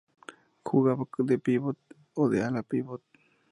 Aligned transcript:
Jugaba 0.67 1.03
de 1.29 1.37
pívot 1.45 1.77
o 2.21 2.27
de 2.31 2.39
ala-pívot. 2.47 3.03